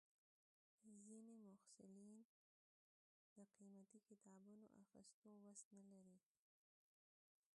ځینې 1.03 1.33
محصلین 1.45 2.15
د 3.35 3.37
قیمتي 3.55 3.99
کتابونو 4.09 4.65
اخیستو 4.81 5.29
وس 5.43 5.61
نه 5.75 5.83
لري. 5.93 6.19